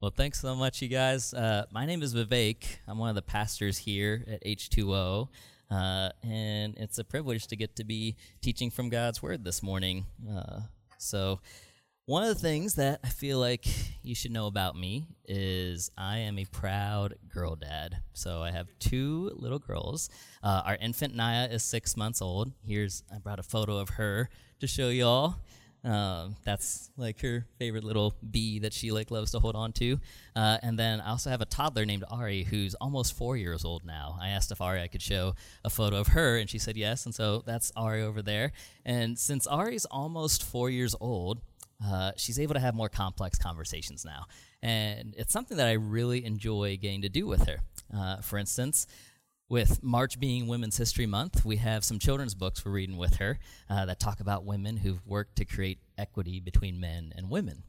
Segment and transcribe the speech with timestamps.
[0.00, 1.34] Well, thanks so much, you guys.
[1.34, 2.64] Uh, my name is Vivek.
[2.88, 5.28] I'm one of the pastors here at H2O,
[5.70, 10.06] uh, and it's a privilege to get to be teaching from God's Word this morning.
[10.26, 10.60] Uh,
[10.96, 11.40] so,
[12.06, 13.66] one of the things that I feel like
[14.02, 17.98] you should know about me is I am a proud girl dad.
[18.14, 20.08] So, I have two little girls.
[20.42, 22.52] Uh, our infant Naya is six months old.
[22.66, 24.30] Here's, I brought a photo of her
[24.60, 25.34] to show y'all.
[25.82, 29.98] Um, that's like her favorite little bee that she like loves to hold on to.
[30.36, 33.84] Uh, and then I also have a toddler named Ari who's almost four years old
[33.84, 34.18] now.
[34.20, 37.06] I asked if Ari I could show a photo of her, and she said yes.
[37.06, 38.52] And so that's Ari over there.
[38.84, 41.40] And since Ari's almost four years old,
[41.84, 44.26] uh, she's able to have more complex conversations now.
[44.62, 47.60] And it's something that I really enjoy getting to do with her.
[47.94, 48.86] Uh, for instance,
[49.50, 53.40] with March being Women's History Month, we have some children's books we're reading with her
[53.68, 57.64] uh, that talk about women who've worked to create equity between men and women.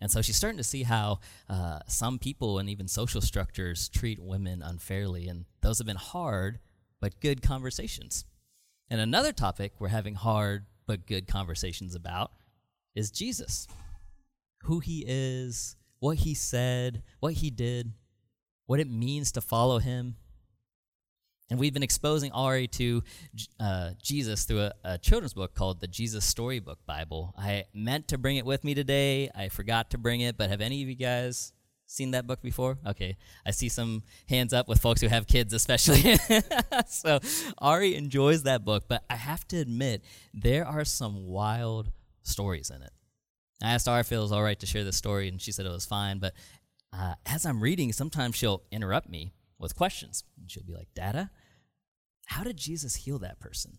[0.00, 1.18] And so she's starting to see how
[1.50, 5.28] uh, some people and even social structures treat women unfairly.
[5.28, 6.60] And those have been hard
[6.98, 8.24] but good conversations.
[8.88, 12.32] And another topic we're having hard but good conversations about
[12.94, 13.68] is Jesus
[14.62, 17.92] who he is, what he said, what he did,
[18.64, 20.16] what it means to follow him.
[21.50, 23.02] And we've been exposing Ari to
[23.58, 27.34] uh, Jesus through a, a, children's book called the Jesus Storybook Bible.
[27.38, 29.30] I meant to bring it with me today.
[29.34, 31.54] I forgot to bring it, but have any of you guys
[31.86, 32.76] seen that book before?
[32.86, 33.16] Okay.
[33.46, 36.16] I see some hands up with folks who have kids, especially.
[36.86, 37.18] so
[37.56, 40.04] Ari enjoys that book, but I have to admit,
[40.34, 41.90] there are some wild
[42.24, 42.92] stories in it.
[43.62, 45.64] I asked Ari if it was all right to share this story, and she said
[45.64, 46.18] it was fine.
[46.18, 46.34] But
[46.92, 50.24] uh, as I'm reading, sometimes she'll interrupt me with questions.
[50.40, 51.30] And she'll be like, Dada,
[52.26, 53.78] how did Jesus heal that person?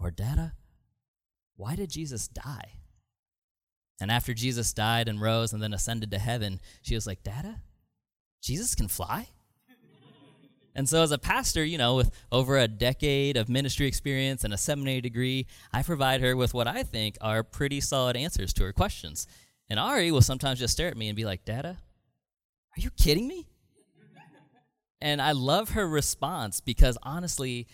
[0.00, 0.54] Or, Dada,
[1.56, 2.78] why did Jesus die?
[4.00, 7.60] And after Jesus died and rose and then ascended to heaven, she was like, Dada,
[8.42, 9.28] Jesus can fly?
[10.76, 14.52] And so, as a pastor, you know, with over a decade of ministry experience and
[14.52, 18.64] a seminary degree, I provide her with what I think are pretty solid answers to
[18.64, 19.28] her questions.
[19.70, 21.78] And Ari will sometimes just stare at me and be like, Dada,
[22.76, 23.46] are you kidding me?
[25.00, 27.66] And I love her response because honestly,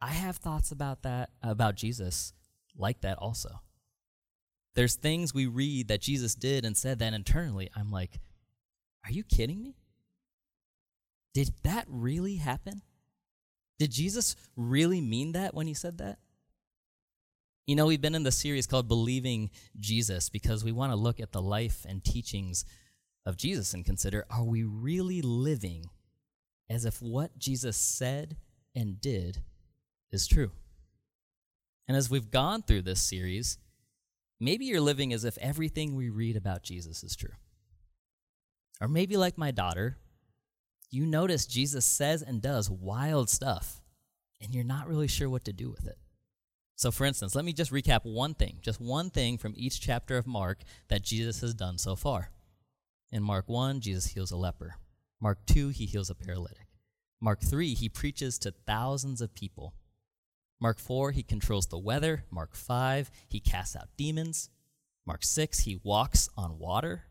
[0.00, 2.32] I have thoughts about that, about Jesus,
[2.76, 3.60] like that also.
[4.74, 8.20] There's things we read that Jesus did and said that internally, I'm like,
[9.04, 9.74] are you kidding me?
[11.34, 12.82] Did that really happen?
[13.78, 16.18] Did Jesus really mean that when he said that?
[17.66, 21.20] You know, we've been in the series called Believing Jesus because we want to look
[21.20, 22.64] at the life and teachings
[23.26, 25.90] of Jesus and consider are we really living
[26.70, 28.36] as if what Jesus said
[28.74, 29.42] and did
[30.10, 30.50] is true.
[31.86, 33.58] And as we've gone through this series,
[34.38, 37.34] maybe you're living as if everything we read about Jesus is true.
[38.80, 39.96] Or maybe, like my daughter,
[40.90, 43.80] you notice Jesus says and does wild stuff,
[44.40, 45.98] and you're not really sure what to do with it.
[46.76, 50.16] So, for instance, let me just recap one thing, just one thing from each chapter
[50.16, 50.58] of Mark
[50.88, 52.30] that Jesus has done so far.
[53.10, 54.76] In Mark 1, Jesus heals a leper.
[55.20, 56.66] Mark 2, he heals a paralytic.
[57.20, 59.74] Mark 3, he preaches to thousands of people.
[60.60, 62.24] Mark 4, he controls the weather.
[62.30, 64.50] Mark 5, he casts out demons.
[65.06, 67.04] Mark 6, he walks on water.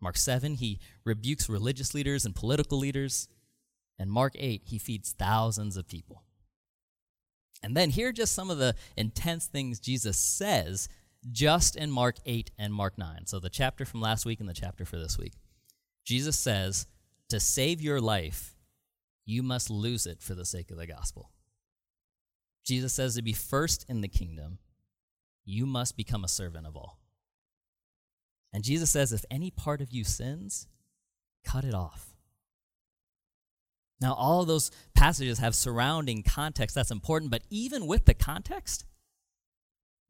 [0.00, 3.28] Mark 7, he rebukes religious leaders and political leaders.
[3.98, 6.24] And Mark 8, he feeds thousands of people.
[7.62, 10.88] And then here are just some of the intense things Jesus says
[11.30, 13.26] just in Mark 8 and Mark 9.
[13.26, 15.34] So the chapter from last week and the chapter for this week.
[16.04, 16.88] Jesus says,
[17.32, 18.54] To save your life,
[19.24, 21.30] you must lose it for the sake of the gospel.
[22.62, 24.58] Jesus says to be first in the kingdom,
[25.42, 26.98] you must become a servant of all.
[28.52, 30.68] And Jesus says, if any part of you sins,
[31.42, 32.12] cut it off.
[33.98, 38.84] Now, all those passages have surrounding context that's important, but even with the context,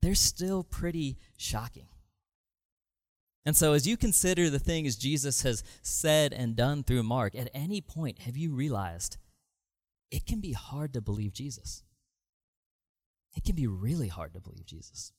[0.01, 1.87] they're still pretty shocking.
[3.45, 7.51] And so, as you consider the things Jesus has said and done through Mark, at
[7.53, 9.17] any point have you realized
[10.11, 11.83] it can be hard to believe Jesus?
[13.35, 15.13] It can be really hard to believe Jesus.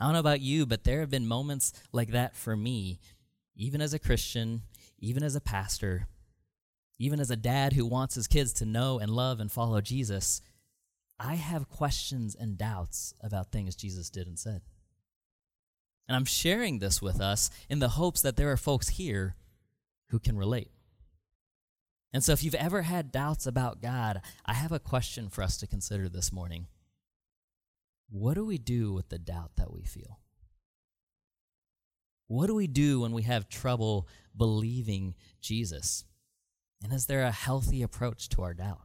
[0.00, 2.98] I don't know about you, but there have been moments like that for me,
[3.54, 4.62] even as a Christian,
[4.98, 6.08] even as a pastor,
[6.98, 10.42] even as a dad who wants his kids to know and love and follow Jesus.
[11.18, 14.62] I have questions and doubts about things Jesus did and said.
[16.12, 19.34] And I'm sharing this with us in the hopes that there are folks here
[20.10, 20.70] who can relate.
[22.12, 25.56] And so, if you've ever had doubts about God, I have a question for us
[25.56, 26.66] to consider this morning.
[28.10, 30.18] What do we do with the doubt that we feel?
[32.26, 34.06] What do we do when we have trouble
[34.36, 36.04] believing Jesus?
[36.84, 38.82] And is there a healthy approach to our doubt?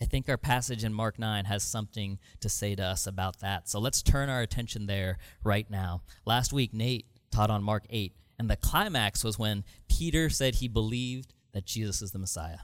[0.00, 3.68] I think our passage in Mark 9 has something to say to us about that.
[3.68, 6.02] So let's turn our attention there right now.
[6.26, 10.68] Last week, Nate taught on Mark 8, and the climax was when Peter said he
[10.68, 12.58] believed that Jesus is the Messiah.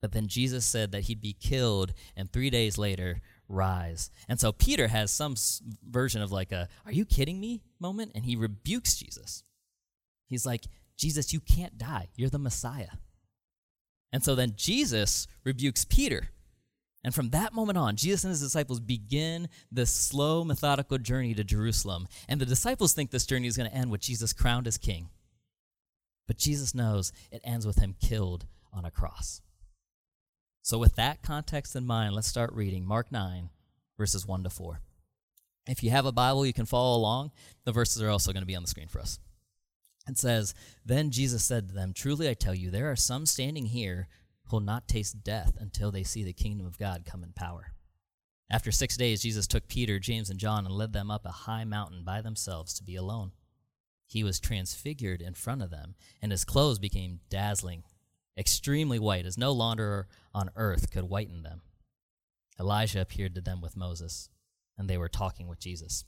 [0.00, 4.10] But then Jesus said that he'd be killed and three days later rise.
[4.28, 5.36] And so Peter has some
[5.88, 8.12] version of like a, are you kidding me moment?
[8.14, 9.44] And he rebukes Jesus.
[10.26, 10.66] He's like,
[10.96, 12.08] Jesus, you can't die.
[12.16, 12.88] You're the Messiah.
[14.12, 16.28] And so then Jesus rebukes Peter.
[17.04, 21.42] And from that moment on, Jesus and his disciples begin this slow, methodical journey to
[21.42, 22.06] Jerusalem.
[22.28, 25.08] And the disciples think this journey is going to end with Jesus crowned as king.
[26.28, 29.40] But Jesus knows it ends with him killed on a cross.
[30.64, 33.50] So, with that context in mind, let's start reading Mark 9,
[33.98, 34.80] verses 1 to 4.
[35.66, 37.32] If you have a Bible, you can follow along.
[37.64, 39.18] The verses are also going to be on the screen for us.
[40.08, 40.54] It says,
[40.84, 44.08] Then Jesus said to them, Truly I tell you, there are some standing here
[44.46, 47.72] who will not taste death until they see the kingdom of God come in power.
[48.50, 51.64] After six days, Jesus took Peter, James, and John and led them up a high
[51.64, 53.32] mountain by themselves to be alone.
[54.06, 57.84] He was transfigured in front of them, and his clothes became dazzling,
[58.36, 61.62] extremely white, as no launderer on earth could whiten them.
[62.60, 64.28] Elijah appeared to them with Moses,
[64.76, 66.04] and they were talking with Jesus.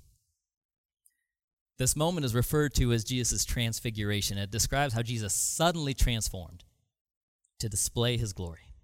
[1.79, 4.39] This moment is referred to as Jesus' transfiguration.
[4.39, 6.65] It describes how Jesus suddenly transformed
[7.59, 8.75] to display his glory.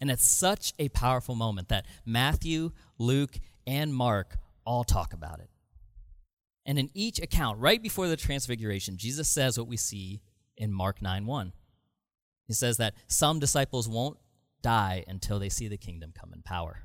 [0.00, 4.36] And it's such a powerful moment that Matthew, Luke, and Mark
[4.66, 5.48] all talk about it.
[6.66, 10.20] And in each account, right before the transfiguration, Jesus says what we see
[10.56, 11.52] in Mark 9 1.
[12.46, 14.18] He says that some disciples won't
[14.60, 16.82] die until they see the kingdom come in power.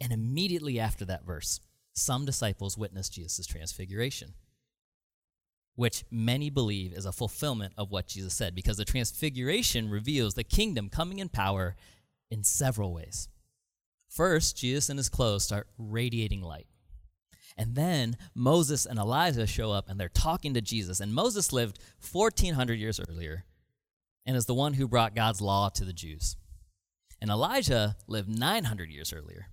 [0.00, 1.60] And immediately after that verse,
[1.94, 4.34] some disciples witnessed Jesus' transfiguration,
[5.76, 10.44] which many believe is a fulfillment of what Jesus said, because the transfiguration reveals the
[10.44, 11.76] kingdom coming in power
[12.30, 13.28] in several ways.
[14.08, 16.66] First, Jesus and his clothes start radiating light.
[17.56, 21.00] And then Moses and Elijah show up and they're talking to Jesus.
[21.00, 21.78] And Moses lived
[22.12, 23.44] 1400 years earlier
[24.26, 26.36] and is the one who brought God's law to the Jews.
[27.20, 29.46] And Elijah lived 900 years earlier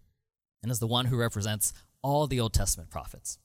[0.63, 3.37] and is the one who represents all the Old Testament prophets.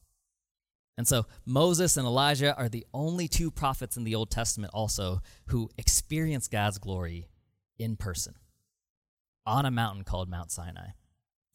[0.99, 5.20] And so Moses and Elijah are the only two prophets in the Old Testament also
[5.47, 7.29] who experience God's glory
[7.79, 8.35] in person
[9.44, 10.88] on a mountain called Mount Sinai.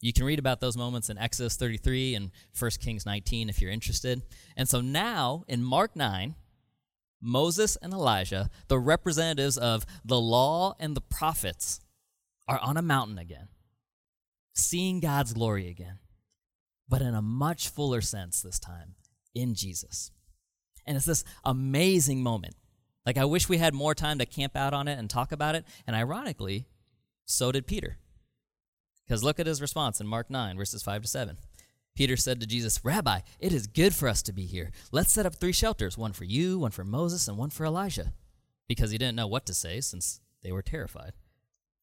[0.00, 3.70] You can read about those moments in Exodus 33 and 1 Kings 19 if you're
[3.70, 4.22] interested.
[4.56, 6.34] And so now in Mark 9,
[7.20, 11.80] Moses and Elijah, the representatives of the law and the prophets,
[12.48, 13.48] are on a mountain again,
[14.52, 16.00] seeing God's glory again
[16.92, 18.96] but in a much fuller sense this time
[19.34, 20.10] in Jesus.
[20.86, 22.54] And it's this amazing moment.
[23.06, 25.54] Like, I wish we had more time to camp out on it and talk about
[25.54, 25.64] it.
[25.86, 26.66] And ironically,
[27.24, 27.96] so did Peter.
[29.06, 31.38] Because look at his response in Mark 9, verses 5 to 7.
[31.96, 34.70] Peter said to Jesus, Rabbi, it is good for us to be here.
[34.92, 38.12] Let's set up three shelters one for you, one for Moses, and one for Elijah.
[38.68, 41.14] Because he didn't know what to say since they were terrified.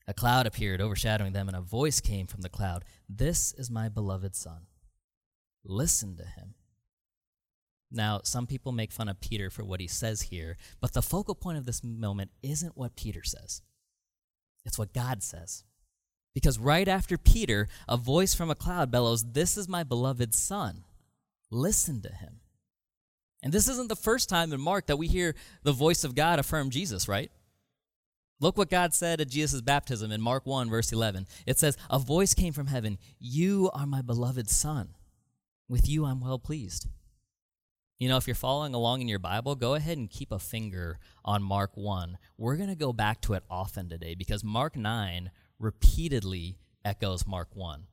[0.08, 3.90] A cloud appeared, overshadowing them, and a voice came from the cloud This is my
[3.90, 4.68] beloved Son
[5.64, 6.56] Listen to him.
[7.92, 11.34] Now, some people make fun of Peter for what he says here, but the focal
[11.36, 13.62] point of this moment isn't what Peter says,
[14.66, 15.64] it's what God says.
[16.36, 20.84] Because right after Peter, a voice from a cloud bellows, This is my beloved Son.
[21.50, 22.42] Listen to him.
[23.42, 26.40] And this isn't the first time in Mark that we hear the voice of God
[26.40, 27.32] affirm Jesus, right?
[28.40, 31.28] Look what God said at Jesus' baptism in Mark 1, verse 11.
[31.46, 34.90] It says, A voice came from heaven, You are my beloved Son.
[35.70, 36.88] With you, I'm well pleased.
[38.00, 41.00] You know, if you're following along in your Bible, go ahead and keep a finger
[41.24, 42.18] on Mark 1.
[42.38, 47.50] We're going to go back to it often today because Mark 9 repeatedly echoes Mark
[47.54, 47.84] 1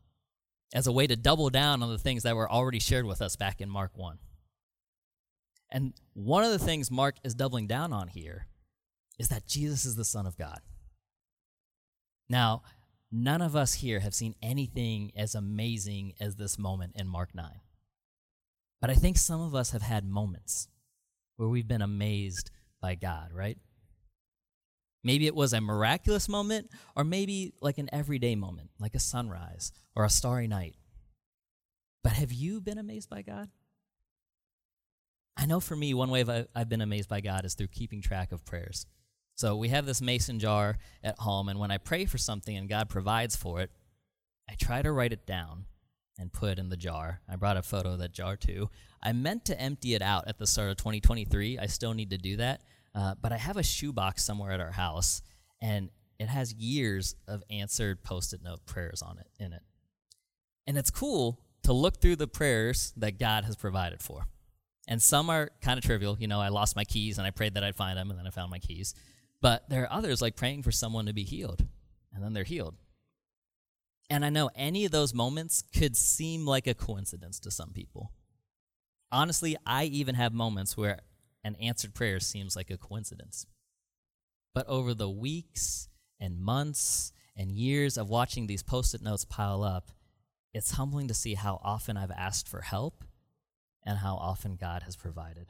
[0.72, 3.36] as a way to double down on the things that were already shared with us
[3.36, 4.18] back in Mark 1.
[5.70, 8.46] And one of the things Mark is doubling down on here
[9.18, 10.60] is that Jesus is the Son of God.
[12.28, 12.62] Now,
[13.10, 17.50] none of us here have seen anything as amazing as this moment in Mark 9.
[18.80, 20.68] But I think some of us have had moments
[21.36, 23.58] where we've been amazed by God, right?
[25.02, 29.72] Maybe it was a miraculous moment, or maybe like an everyday moment, like a sunrise
[29.94, 30.74] or a starry night.
[32.02, 33.48] But have you been amazed by God?
[35.36, 38.32] I know for me, one way I've been amazed by God is through keeping track
[38.32, 38.86] of prayers.
[39.36, 42.68] So we have this mason jar at home, and when I pray for something and
[42.68, 43.70] God provides for it,
[44.48, 45.66] I try to write it down
[46.18, 47.20] and put in the jar.
[47.28, 48.70] I brought a photo of that jar too.
[49.02, 51.58] I meant to empty it out at the start of 2023.
[51.58, 52.62] I still need to do that.
[52.94, 55.20] Uh, but I have a shoebox somewhere at our house,
[55.60, 59.62] and it has years of answered post-it note prayers on it in it.
[60.66, 64.26] And it's cool to look through the prayers that God has provided for.
[64.88, 66.16] And some are kind of trivial.
[66.18, 68.26] You know, I lost my keys and I prayed that I'd find them and then
[68.26, 68.94] I found my keys.
[69.42, 71.66] But there are others like praying for someone to be healed
[72.14, 72.76] and then they're healed.
[74.08, 78.12] And I know any of those moments could seem like a coincidence to some people.
[79.10, 81.00] Honestly, I even have moments where
[81.42, 83.46] an answered prayer seems like a coincidence.
[84.54, 85.88] But over the weeks
[86.20, 89.90] and months and years of watching these post it notes pile up,
[90.54, 93.04] it's humbling to see how often I've asked for help
[93.84, 95.48] and how often God has provided.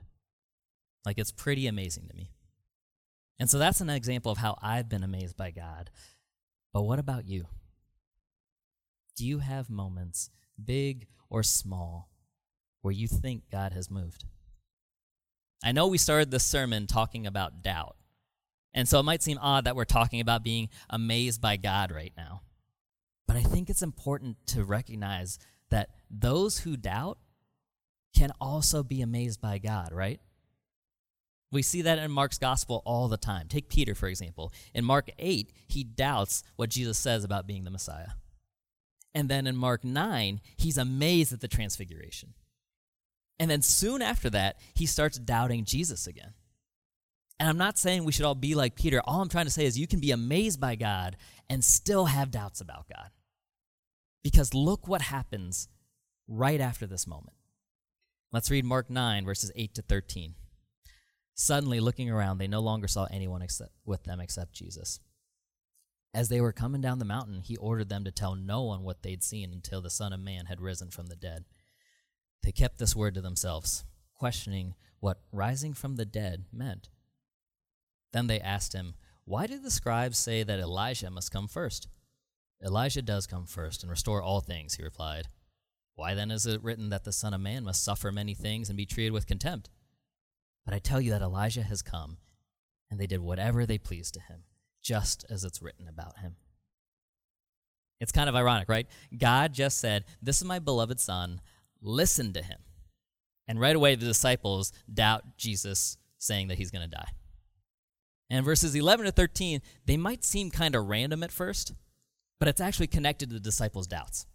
[1.05, 2.33] Like, it's pretty amazing to me.
[3.39, 5.91] And so that's an example of how I've been amazed by God.
[6.73, 7.47] But what about you?
[9.17, 10.31] Do you have moments,
[10.63, 12.11] big or small,
[12.83, 14.25] where you think God has moved?
[15.65, 17.97] I know we started this sermon talking about doubt.
[18.75, 22.13] And so it might seem odd that we're talking about being amazed by God right
[22.17, 22.43] now.
[23.27, 25.39] But I think it's important to recognize
[25.71, 27.19] that those who doubt
[28.15, 30.21] can also be amazed by God, right?
[31.51, 33.49] We see that in Mark's gospel all the time.
[33.49, 34.53] Take Peter, for example.
[34.75, 38.11] In Mark 8, he doubts what Jesus says about being the Messiah.
[39.17, 42.35] And then in Mark 9, he's amazed at the transfiguration.
[43.39, 46.35] And then soon after that, he starts doubting Jesus again.
[47.41, 49.01] And I'm not saying we should all be like Peter.
[49.03, 51.17] All I'm trying to say is you can be amazed by God
[51.49, 53.09] and still have doubts about God.
[54.23, 55.69] Because look what happens
[56.29, 57.39] right after this moment.
[58.33, 60.35] Let's read Mark 9, verses 8 to 13.
[61.33, 65.01] Suddenly, looking around, they no longer saw anyone except, with them except Jesus.
[66.15, 69.03] As they were coming down the mountain, he ordered them to tell no one what
[69.03, 71.45] they'd seen until the Son of Man had risen from the dead.
[72.43, 73.85] They kept this word to themselves,
[74.15, 76.89] questioning what rising from the dead meant.
[78.13, 78.95] Then they asked him,
[79.25, 81.89] Why did the scribes say that Elijah must come first?
[82.65, 85.29] Elijah does come first and restore all things, he replied.
[85.97, 88.77] Why then is it written that the Son of Man must suffer many things and
[88.77, 89.69] be treated with contempt?
[90.65, 92.19] But I tell you that Elijah has come,
[92.91, 94.45] and they did whatever they pleased to him
[94.87, 96.37] just as it's written about him.
[98.01, 98.87] It's kind of ironic, right?
[99.19, 101.41] God just said, This is my beloved son,
[101.83, 102.61] listen to him.
[103.49, 107.09] And right away, the disciples doubt Jesus saying that he's going to die.
[108.31, 111.73] And verses 11 to 13, they might seem kind of random at first,
[112.39, 114.27] but it's actually connected to the disciples' doubts.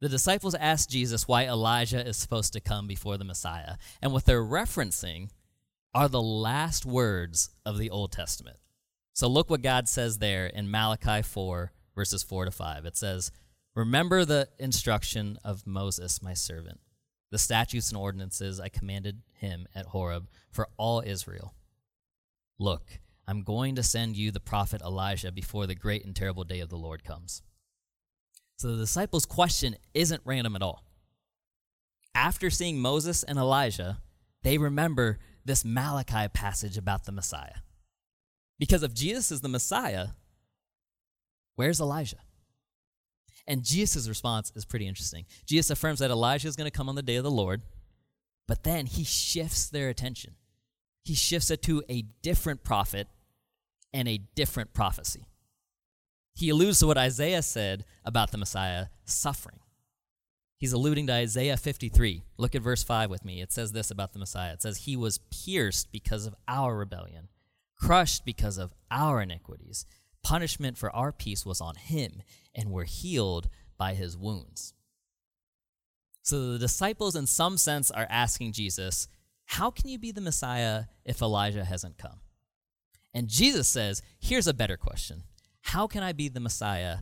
[0.00, 3.76] The disciples ask Jesus why Elijah is supposed to come before the Messiah.
[4.00, 5.30] And what they're referencing
[5.94, 8.58] are the last words of the Old Testament.
[9.16, 12.84] So look what God says there in Malachi 4, verses 4 to 5.
[12.84, 13.32] It says,
[13.74, 16.80] Remember the instruction of Moses, my servant,
[17.30, 21.54] the statutes and ordinances I commanded him at Horeb for all Israel.
[22.58, 26.60] Look, I'm going to send you the prophet Elijah before the great and terrible day
[26.60, 27.40] of the Lord comes.
[28.58, 30.84] So the disciples' question isn't random at all.
[32.14, 34.02] After seeing Moses and Elijah,
[34.42, 37.60] they remember this Malachi passage about the Messiah.
[38.58, 40.08] Because if Jesus is the Messiah,
[41.56, 42.18] where's Elijah?
[43.46, 45.24] And Jesus' response is pretty interesting.
[45.46, 47.62] Jesus affirms that Elijah is going to come on the day of the Lord,
[48.48, 50.34] but then he shifts their attention.
[51.04, 53.06] He shifts it to a different prophet
[53.92, 55.28] and a different prophecy.
[56.34, 59.60] He alludes to what Isaiah said about the Messiah suffering.
[60.58, 62.22] He's alluding to Isaiah 53.
[62.38, 63.40] Look at verse 5 with me.
[63.40, 67.28] It says this about the Messiah it says, He was pierced because of our rebellion
[67.76, 69.86] crushed because of our iniquities.
[70.22, 72.22] Punishment for our peace was on him,
[72.54, 74.74] and we're healed by his wounds.
[76.22, 79.06] So the disciples, in some sense, are asking Jesus,
[79.44, 82.20] How can you be the Messiah if Elijah hasn't come?
[83.14, 85.22] And Jesus says, Here's a better question
[85.60, 86.98] How can I be the Messiah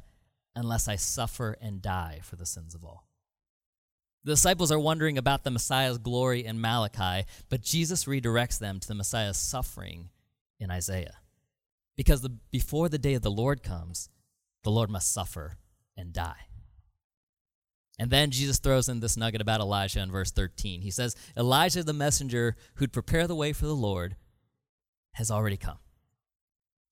[0.54, 3.08] unless I suffer and die for the sins of all?
[4.24, 8.88] The disciples are wondering about the Messiah's glory in Malachi, but Jesus redirects them to
[8.88, 10.10] the Messiah's suffering
[10.58, 11.18] in Isaiah.
[11.96, 14.08] Because the, before the day of the Lord comes,
[14.62, 15.58] the Lord must suffer
[15.96, 16.46] and die.
[17.98, 20.80] And then Jesus throws in this nugget about Elijah in verse 13.
[20.80, 24.16] He says, Elijah, the messenger who'd prepare the way for the Lord,
[25.12, 25.78] has already come.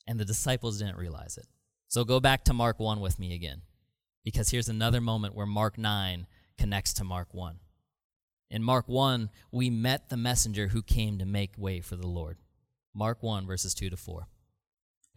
[0.07, 1.47] And the disciples didn't realize it.
[1.89, 3.63] So go back to Mark 1 with me again,
[4.25, 6.27] because here's another moment where Mark 9
[6.57, 7.59] connects to Mark 1.
[8.51, 12.39] In Mark 1, we met the messenger who came to make way for the Lord.
[12.95, 14.27] Mark 1, verses 2 to 4.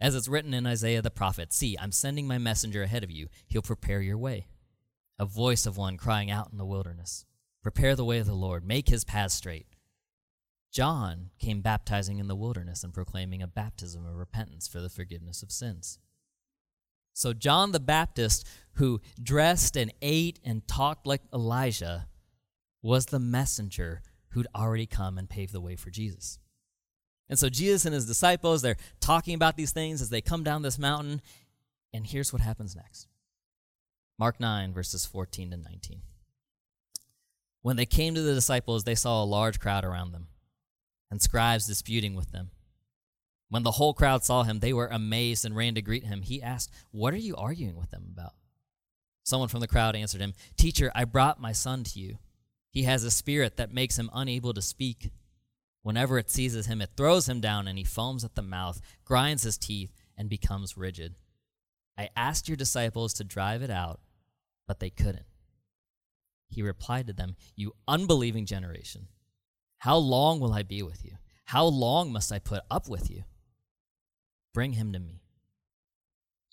[0.00, 3.28] As it's written in Isaiah the prophet See, I'm sending my messenger ahead of you.
[3.46, 4.48] He'll prepare your way.
[5.18, 7.24] a voice of one crying out in the wilderness,
[7.62, 9.66] Prepare the way of the Lord, make his path straight.
[10.70, 15.42] John came baptizing in the wilderness and proclaiming a baptism of repentance for the forgiveness
[15.42, 15.98] of sins.
[17.14, 22.08] So, John the Baptist, who dressed and ate and talked like Elijah,
[22.82, 26.38] was the messenger who'd already come and paved the way for Jesus.
[27.28, 30.62] And so, Jesus and his disciples, they're talking about these things as they come down
[30.62, 31.20] this mountain.
[31.92, 33.08] And here's what happens next
[34.18, 36.02] Mark 9, verses 14 to 19.
[37.62, 40.28] When they came to the disciples, they saw a large crowd around them,
[41.10, 42.50] and scribes disputing with them.
[43.48, 46.22] When the whole crowd saw him, they were amazed and ran to greet him.
[46.22, 48.34] He asked, What are you arguing with them about?
[49.24, 52.18] Someone from the crowd answered him, Teacher, I brought my son to you.
[52.70, 55.10] He has a spirit that makes him unable to speak.
[55.86, 59.44] Whenever it seizes him, it throws him down, and he foams at the mouth, grinds
[59.44, 61.14] his teeth, and becomes rigid.
[61.96, 64.00] I asked your disciples to drive it out
[64.66, 65.26] but they couldn't.
[66.48, 69.08] He replied to them, You unbelieving generation,
[69.78, 71.12] how long will I be with you?
[71.46, 73.24] How long must I put up with you?
[74.52, 75.22] Bring him to me.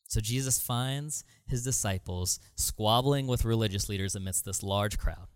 [0.08, 5.28] So Jesus finds his disciples squabbling with religious leaders amidst this large crowd.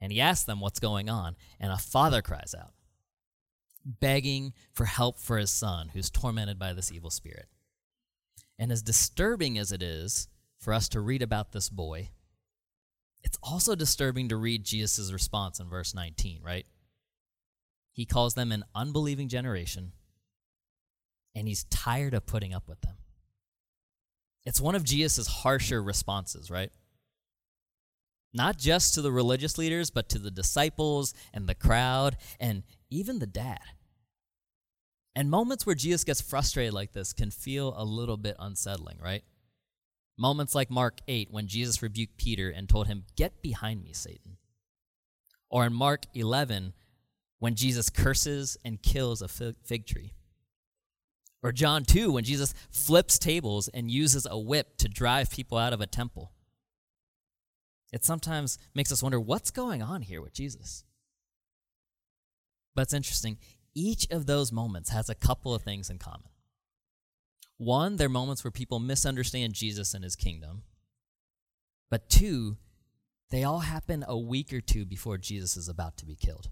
[0.00, 2.72] And he asks them what's going on, and a father cries out,
[3.86, 7.46] begging for help for his son who's tormented by this evil spirit.
[8.58, 10.28] And as disturbing as it is
[10.58, 12.10] for us to read about this boy,
[13.22, 16.66] it's also disturbing to read Jesus' response in verse 19, right?
[17.92, 19.92] He calls them an unbelieving generation,
[21.34, 22.96] and he's tired of putting up with them.
[24.44, 26.70] It's one of Jesus' harsher responses, right?
[28.32, 33.18] Not just to the religious leaders, but to the disciples and the crowd and even
[33.18, 33.60] the dad.
[35.16, 39.24] And moments where Jesus gets frustrated like this can feel a little bit unsettling, right?
[40.18, 44.36] Moments like Mark 8, when Jesus rebuked Peter and told him, Get behind me, Satan.
[45.48, 46.74] Or in Mark 11,
[47.38, 50.12] when Jesus curses and kills a fig tree.
[51.42, 55.72] Or John 2, when Jesus flips tables and uses a whip to drive people out
[55.72, 56.32] of a temple.
[57.90, 60.84] It sometimes makes us wonder what's going on here with Jesus.
[62.74, 63.38] But it's interesting.
[63.78, 66.30] Each of those moments has a couple of things in common.
[67.58, 70.62] One, they're moments where people misunderstand Jesus and his kingdom.
[71.90, 72.56] But two,
[73.30, 76.48] they all happen a week or two before Jesus is about to be killed.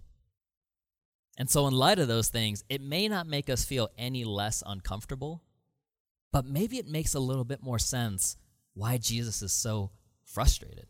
[1.38, 4.62] And so, in light of those things, it may not make us feel any less
[4.64, 5.42] uncomfortable,
[6.30, 8.36] but maybe it makes a little bit more sense
[8.74, 9.92] why Jesus is so
[10.26, 10.88] frustrated.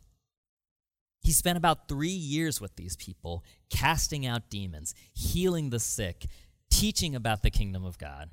[1.25, 6.27] He spent about three years with these people, casting out demons, healing the sick,
[6.69, 8.29] teaching about the kingdom of God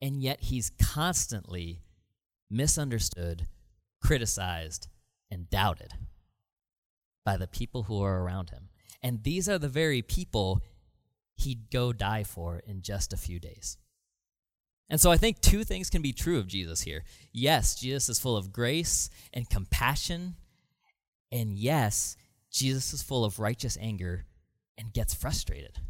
[0.00, 1.82] and yet he's constantly
[2.50, 3.46] misunderstood,
[4.00, 4.88] criticized,
[5.30, 5.92] and doubted
[7.24, 8.68] by the people who are around him.
[9.02, 10.62] And these are the very people
[11.36, 13.76] he'd go die for in just a few days.
[14.90, 17.04] And so I think two things can be true of Jesus here.
[17.32, 20.36] Yes, Jesus is full of grace and compassion.
[21.30, 22.16] And yes,
[22.50, 24.24] Jesus is full of righteous anger
[24.76, 25.80] and gets frustrated.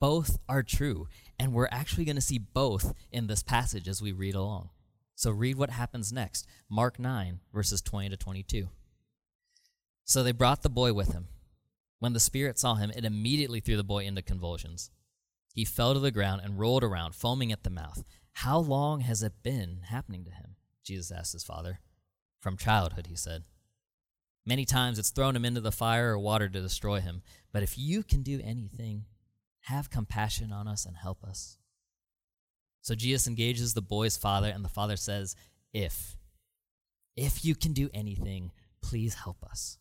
[0.00, 1.08] Both are true.
[1.38, 4.70] And we're actually going to see both in this passage as we read along.
[5.14, 6.46] So read what happens next.
[6.68, 8.68] Mark 9, verses 20 to 22.
[10.04, 11.28] So they brought the boy with him.
[11.98, 14.90] When the spirit saw him, it immediately threw the boy into convulsions.
[15.54, 18.04] He fell to the ground and rolled around, foaming at the mouth.
[18.32, 20.56] How long has it been happening to him?
[20.84, 21.80] Jesus asked his father.
[22.38, 23.44] From childhood, he said.
[24.46, 27.22] Many times it's thrown him into the fire or water to destroy him.
[27.52, 29.04] But if you can do anything,
[29.62, 31.58] have compassion on us and help us.
[32.80, 35.34] So Jesus engages the boy's father, and the father says,
[35.72, 36.16] If,
[37.16, 39.78] if you can do anything, please help us.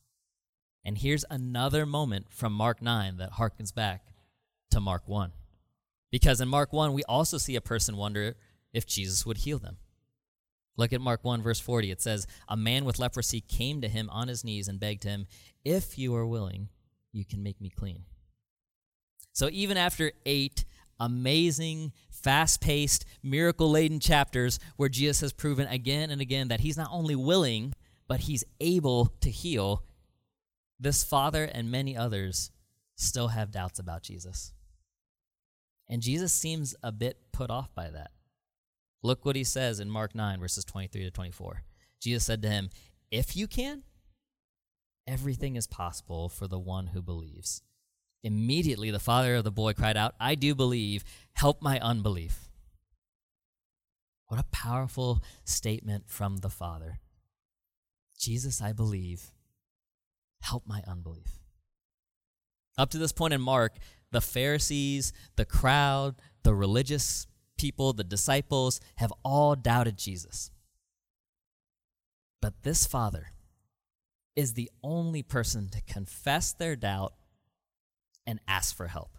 [0.83, 4.07] And here's another moment from Mark 9 that harkens back
[4.71, 5.31] to Mark 1.
[6.11, 8.35] Because in Mark 1, we also see a person wonder
[8.73, 9.77] if Jesus would heal them.
[10.77, 11.91] Look at Mark 1, verse 40.
[11.91, 15.27] It says, A man with leprosy came to him on his knees and begged him,
[15.63, 16.69] If you are willing,
[17.11, 18.03] you can make me clean.
[19.31, 20.65] So even after eight
[20.99, 26.77] amazing, fast paced, miracle laden chapters where Jesus has proven again and again that he's
[26.77, 27.73] not only willing,
[28.07, 29.83] but he's able to heal,
[30.79, 32.51] this father and many others
[32.95, 34.53] still have doubts about Jesus.
[35.87, 38.11] And Jesus seems a bit put off by that.
[39.05, 41.61] Look what he says in Mark 9, verses 23 to 24.
[42.01, 42.71] Jesus said to him,
[43.11, 43.83] If you can,
[45.05, 47.61] everything is possible for the one who believes.
[48.23, 52.49] Immediately, the father of the boy cried out, I do believe, help my unbelief.
[54.25, 56.97] What a powerful statement from the father.
[58.17, 59.31] Jesus, I believe.
[60.41, 61.43] Help my unbelief.
[62.75, 63.77] Up to this point in Mark,
[64.11, 70.51] the Pharisees, the crowd, the religious people, the disciples have all doubted Jesus.
[72.41, 73.27] But this father
[74.35, 77.13] is the only person to confess their doubt
[78.27, 79.17] and ask for help.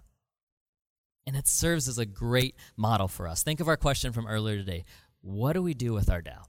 [1.26, 3.42] And it serves as a great model for us.
[3.42, 4.84] Think of our question from earlier today
[5.22, 6.48] What do we do with our doubt?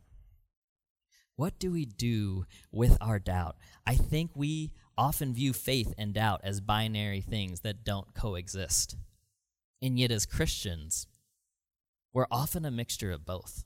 [1.35, 3.57] What do we do with our doubt?
[3.85, 8.95] I think we often view faith and doubt as binary things that don't coexist.
[9.81, 11.05] And yet, as Christians,
[12.17, 13.63] we're often a mixture of both.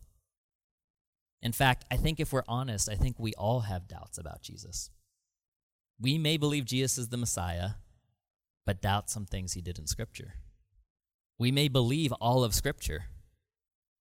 [1.42, 4.90] In fact, I think if we're honest, I think we all have doubts about Jesus.
[6.02, 7.76] We may believe Jesus is the Messiah,
[8.66, 10.34] but doubt some things he did in Scripture.
[11.40, 13.06] We may believe all of Scripture,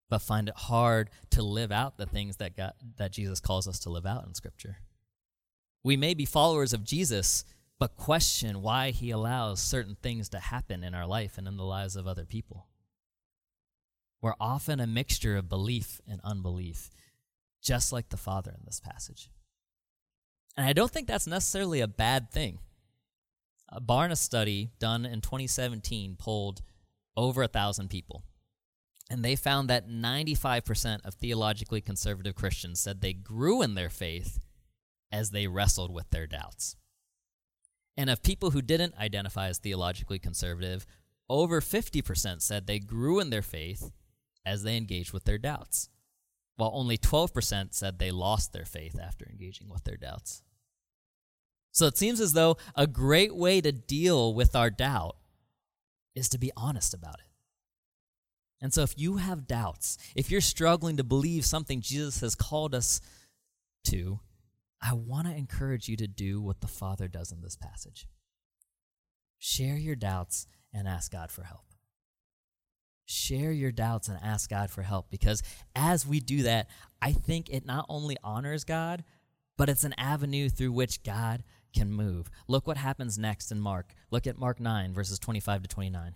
[0.09, 3.79] but find it hard to live out the things that, God, that Jesus calls us
[3.79, 4.79] to live out in Scripture.
[5.85, 7.45] We may be followers of Jesus,
[7.79, 11.63] but question why he allows certain things to happen in our life and in the
[11.63, 12.67] lives of other people.
[14.22, 16.90] We're often a mixture of belief and unbelief,
[17.62, 19.30] just like the Father in this passage.
[20.56, 22.59] And I don't think that's necessarily a bad thing.
[23.70, 26.62] A Barna study done in 2017 polled
[27.16, 28.24] over a thousand people.
[29.09, 34.38] And they found that 95% of theologically conservative Christians said they grew in their faith
[35.11, 36.76] as they wrestled with their doubts.
[37.96, 40.87] And of people who didn't identify as theologically conservative,
[41.28, 43.90] over 50% said they grew in their faith
[44.44, 45.88] as they engaged with their doubts,
[46.57, 50.42] while only 12% said they lost their faith after engaging with their doubts.
[51.72, 55.16] So it seems as though a great way to deal with our doubt
[56.14, 57.26] is to be honest about it.
[58.61, 62.74] And so if you have doubts, if you're struggling to believe something Jesus has called
[62.74, 63.00] us
[63.85, 64.20] to,
[64.83, 68.07] I want to encourage you to do what the Father does in this passage.
[69.38, 71.69] Share your doubts and ask God for help.
[73.11, 75.42] Share your doubts and ask God for help because
[75.75, 76.68] as we do that,
[77.03, 79.05] I think it not only honors God,
[79.57, 81.42] but it's an avenue through which God
[81.75, 82.31] can move.
[82.49, 83.94] Look what happens next in Mark.
[84.11, 86.14] Look at Mark 9, verses 25 to 29.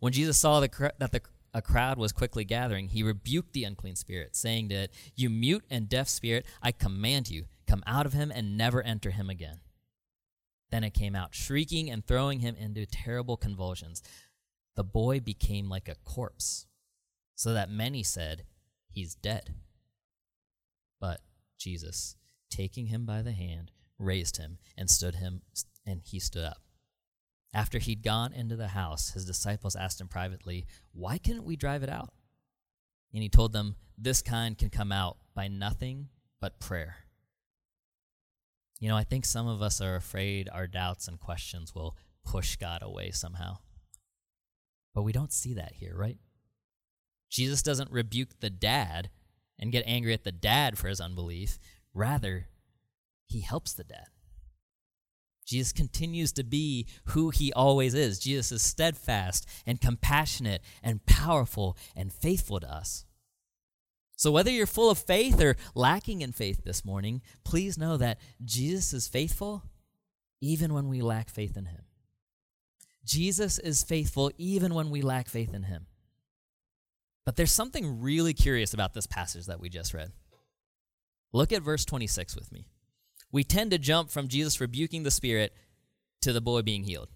[0.00, 1.22] When Jesus saw the, that the,
[1.54, 5.64] a crowd was quickly gathering, he rebuked the unclean spirit, saying to it, You mute
[5.70, 9.60] and deaf spirit, I command you Come out of him and never enter him again.
[10.70, 14.02] Then it came out, shrieking and throwing him into terrible convulsions.
[14.78, 16.68] The boy became like a corpse,
[17.34, 18.44] so that many said,
[18.88, 19.56] He's dead.
[21.00, 21.20] But
[21.58, 22.14] Jesus,
[22.48, 25.42] taking him by the hand, raised him and stood him
[25.84, 26.62] and he stood up.
[27.52, 31.82] After he'd gone into the house, his disciples asked him privately, Why couldn't we drive
[31.82, 32.12] it out?
[33.12, 36.06] And he told them, This kind can come out by nothing
[36.40, 36.98] but prayer.
[38.78, 42.54] You know, I think some of us are afraid our doubts and questions will push
[42.54, 43.58] God away somehow.
[44.94, 46.18] But we don't see that here, right?
[47.30, 49.10] Jesus doesn't rebuke the dad
[49.58, 51.58] and get angry at the dad for his unbelief.
[51.92, 52.46] Rather,
[53.26, 54.06] he helps the dad.
[55.46, 58.18] Jesus continues to be who he always is.
[58.18, 63.06] Jesus is steadfast and compassionate and powerful and faithful to us.
[64.14, 68.18] So, whether you're full of faith or lacking in faith this morning, please know that
[68.44, 69.62] Jesus is faithful
[70.40, 71.82] even when we lack faith in him.
[73.08, 75.86] Jesus is faithful even when we lack faith in him.
[77.24, 80.12] But there's something really curious about this passage that we just read.
[81.32, 82.66] Look at verse 26 with me.
[83.32, 85.54] We tend to jump from Jesus rebuking the spirit
[86.22, 87.08] to the boy being healed.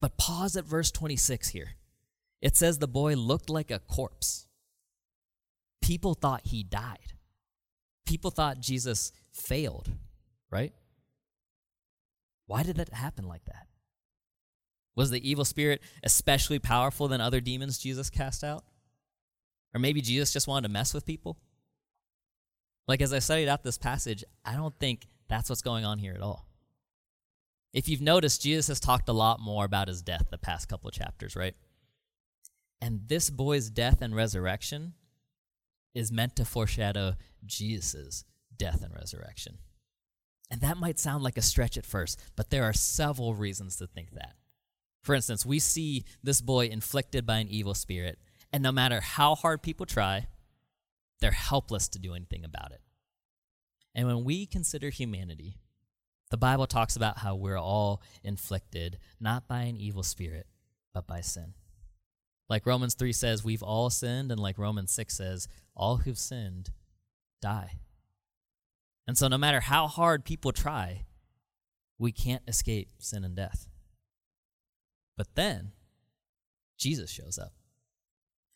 [0.00, 1.70] But pause at verse 26 here.
[2.42, 4.46] It says the boy looked like a corpse
[5.86, 7.12] people thought he died.
[8.06, 9.88] People thought Jesus failed,
[10.50, 10.72] right?
[12.46, 13.68] Why did that happen like that?
[14.96, 18.64] Was the evil spirit especially powerful than other demons Jesus cast out?
[19.74, 21.36] Or maybe Jesus just wanted to mess with people?
[22.88, 26.14] Like, as I studied out this passage, I don't think that's what's going on here
[26.14, 26.46] at all.
[27.74, 30.88] If you've noticed, Jesus has talked a lot more about his death the past couple
[30.88, 31.54] of chapters, right?
[32.80, 34.94] And this boy's death and resurrection
[35.94, 38.24] is meant to foreshadow Jesus'
[38.56, 39.58] death and resurrection.
[40.50, 43.86] And that might sound like a stretch at first, but there are several reasons to
[43.86, 44.36] think that.
[45.06, 48.18] For instance, we see this boy inflicted by an evil spirit,
[48.52, 50.26] and no matter how hard people try,
[51.20, 52.80] they're helpless to do anything about it.
[53.94, 55.60] And when we consider humanity,
[56.32, 60.48] the Bible talks about how we're all inflicted not by an evil spirit,
[60.92, 61.54] but by sin.
[62.48, 66.70] Like Romans 3 says, we've all sinned, and like Romans 6 says, all who've sinned
[67.40, 67.78] die.
[69.06, 71.04] And so, no matter how hard people try,
[71.96, 73.68] we can't escape sin and death.
[75.16, 75.72] But then,
[76.76, 77.52] Jesus shows up.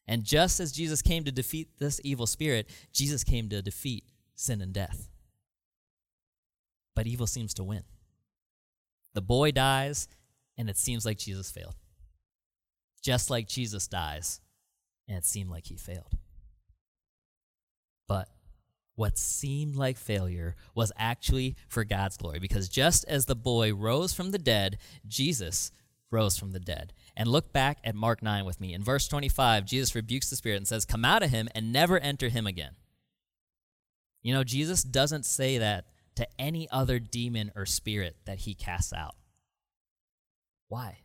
[0.06, 4.60] And just as Jesus came to defeat this evil spirit, Jesus came to defeat sin
[4.60, 5.08] and death.
[6.96, 7.84] But evil seems to win.
[9.14, 10.08] The boy dies,
[10.58, 11.76] and it seems like Jesus failed.
[13.02, 14.40] Just like Jesus dies,
[15.08, 16.18] and it seemed like he failed.
[18.06, 18.28] But
[18.96, 24.12] what seemed like failure was actually for God's glory, because just as the boy rose
[24.12, 25.72] from the dead, Jesus
[26.10, 26.92] rose from the dead.
[27.16, 28.74] And look back at Mark 9 with me.
[28.74, 31.98] In verse 25, Jesus rebukes the spirit and says, Come out of him and never
[31.98, 32.72] enter him again.
[34.22, 38.92] You know, Jesus doesn't say that to any other demon or spirit that he casts
[38.92, 39.14] out.
[40.68, 40.98] Why?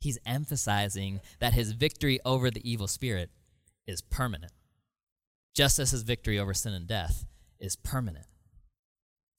[0.00, 3.30] He's emphasizing that his victory over the evil spirit
[3.86, 4.52] is permanent,
[5.54, 7.26] just as his victory over sin and death
[7.58, 8.26] is permanent.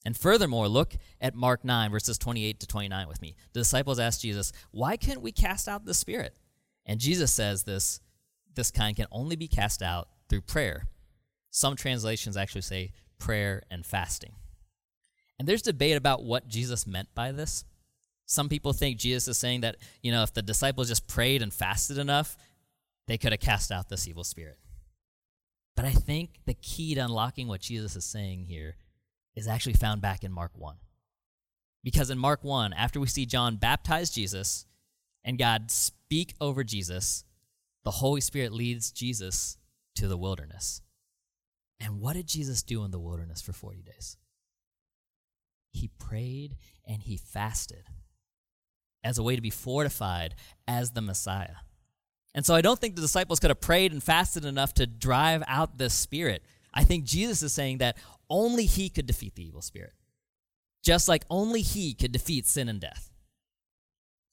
[0.04, 3.36] And furthermore, look at Mark 9, verses 28 to 29 with me.
[3.52, 6.36] The disciples asked Jesus, Why can't we cast out the spirit?
[6.84, 8.00] And Jesus says this
[8.54, 10.88] this kind can only be cast out through prayer.
[11.50, 14.32] Some translations actually say prayer and fasting.
[15.38, 17.64] And there's debate about what Jesus meant by this.
[18.26, 21.52] Some people think Jesus is saying that, you know, if the disciples just prayed and
[21.52, 22.36] fasted enough,
[23.06, 24.58] they could have cast out this evil spirit.
[25.74, 28.76] But I think the key to unlocking what Jesus is saying here
[29.34, 30.76] is actually found back in Mark 1.
[31.84, 34.66] Because in Mark 1, after we see John baptize Jesus
[35.24, 37.24] and God speak over Jesus,
[37.84, 39.56] the Holy Spirit leads Jesus
[39.96, 40.82] to the wilderness.
[41.80, 44.16] And what did Jesus do in the wilderness for 40 days?
[45.72, 47.84] He prayed and he fasted
[49.02, 50.36] as a way to be fortified
[50.68, 51.56] as the Messiah.
[52.34, 55.42] And so I don't think the disciples could have prayed and fasted enough to drive
[55.46, 56.44] out this spirit.
[56.74, 57.96] I think Jesus is saying that
[58.30, 59.92] only he could defeat the evil spirit,
[60.82, 63.10] just like only he could defeat sin and death.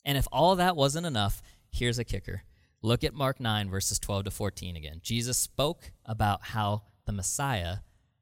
[0.05, 2.43] And if all that wasn't enough, here's a kicker.
[2.81, 5.01] Look at Mark 9, verses 12 to 14 again.
[5.03, 7.77] Jesus spoke about how the Messiah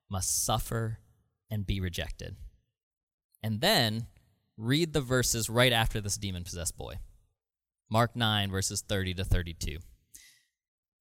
[0.09, 0.99] must suffer
[1.51, 2.35] and be rejected.
[3.43, 4.07] And then
[4.57, 6.95] read the verses right after this demon possessed boy.
[7.89, 9.77] Mark 9, verses 30 to 32.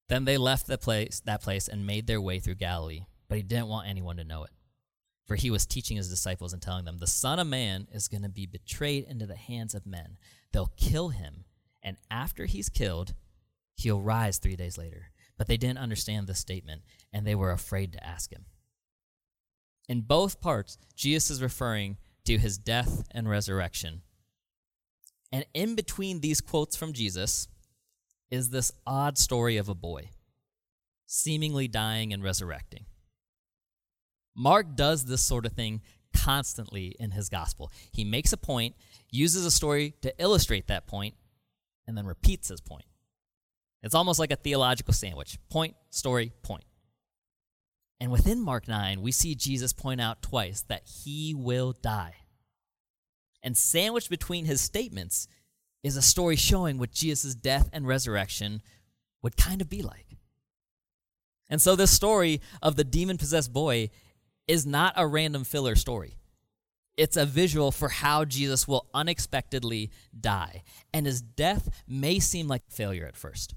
[0.08, 3.42] Then they left the place, that place and made their way through Galilee, but he
[3.42, 4.50] didn't want anyone to know it.
[5.26, 8.22] For he was teaching his disciples and telling them, The Son of Man is going
[8.22, 10.18] to be betrayed into the hands of men.
[10.52, 11.44] They'll kill him,
[11.82, 13.14] and after he's killed,
[13.74, 15.10] he'll rise three days later.
[15.36, 18.46] But they didn't understand this statement, and they were afraid to ask him.
[19.88, 24.02] In both parts, Jesus is referring to his death and resurrection.
[25.32, 27.48] And in between these quotes from Jesus
[28.30, 30.10] is this odd story of a boy
[31.06, 32.84] seemingly dying and resurrecting.
[34.34, 35.80] Mark does this sort of thing
[36.14, 37.70] constantly in his gospel.
[37.92, 38.74] He makes a point,
[39.10, 41.14] uses a story to illustrate that point,
[41.86, 42.84] and then repeats his point.
[43.82, 46.64] It's almost like a theological sandwich point, story, point.
[48.00, 52.14] And within Mark 9, we see Jesus point out twice that he will die.
[53.42, 55.28] And sandwiched between his statements
[55.86, 58.60] is a story showing what Jesus' death and resurrection
[59.22, 60.16] would kind of be like.
[61.48, 63.90] And so, this story of the demon possessed boy
[64.48, 66.16] is not a random filler story.
[66.96, 70.64] It's a visual for how Jesus will unexpectedly die.
[70.92, 73.54] And his death may seem like failure at first.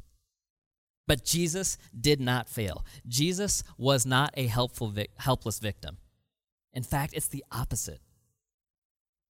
[1.07, 2.85] But Jesus did not fail.
[3.07, 5.97] Jesus was not a helpful helpless victim.
[6.73, 8.01] In fact, it's the opposite.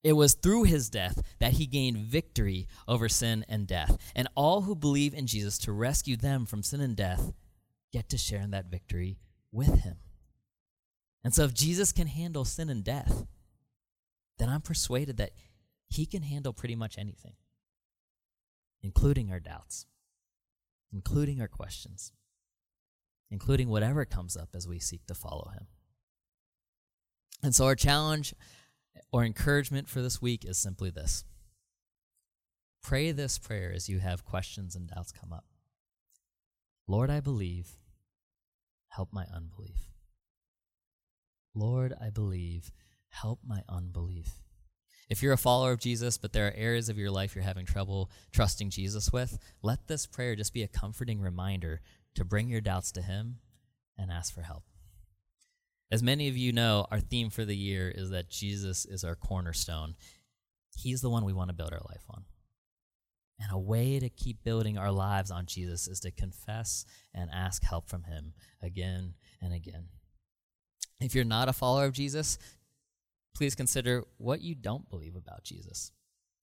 [0.03, 3.97] It was through his death that he gained victory over sin and death.
[4.15, 7.33] And all who believe in Jesus to rescue them from sin and death
[7.91, 9.17] get to share in that victory
[9.51, 9.97] with him.
[11.23, 13.25] And so, if Jesus can handle sin and death,
[14.37, 15.31] then I'm persuaded that
[15.89, 17.33] he can handle pretty much anything,
[18.81, 19.85] including our doubts,
[20.93, 22.13] including our questions,
[23.29, 25.67] including whatever comes up as we seek to follow him.
[27.43, 28.33] And so, our challenge
[29.11, 31.23] or encouragement for this week is simply this
[32.81, 35.45] pray this prayer as you have questions and doubts come up
[36.89, 37.77] Lord, I believe,
[38.87, 39.91] help my unbelief.
[41.53, 42.71] Lord, I believe.
[43.09, 44.41] Help my unbelief.
[45.07, 47.67] If you're a follower of Jesus, but there are areas of your life you're having
[47.67, 51.81] trouble trusting Jesus with, let this prayer just be a comforting reminder
[52.15, 53.37] to bring your doubts to Him
[53.95, 54.63] and ask for help.
[55.91, 59.15] As many of you know, our theme for the year is that Jesus is our
[59.15, 59.95] cornerstone.
[60.75, 62.25] He's the one we want to build our life on.
[63.39, 67.63] And a way to keep building our lives on Jesus is to confess and ask
[67.63, 69.85] help from Him again and again.
[70.99, 72.37] If you're not a follower of Jesus,
[73.33, 75.91] please consider what you don't believe about Jesus.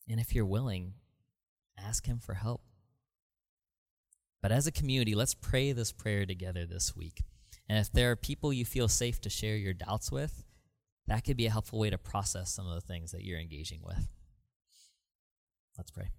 [0.09, 0.95] And if you're willing,
[1.79, 2.63] ask Him for help.
[4.41, 7.23] But as a community, let's pray this prayer together this week.
[7.69, 10.45] And if there are people you feel safe to share your doubts with,
[11.07, 13.81] that could be a helpful way to process some of the things that you're engaging
[13.83, 14.09] with.
[15.77, 16.11] Let's pray.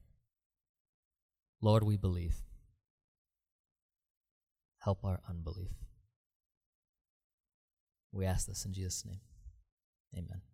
[1.62, 2.36] Lord, we believe.
[4.80, 5.74] Help our unbelief.
[8.12, 9.20] We ask this in Jesus' name.
[10.16, 10.47] Amen.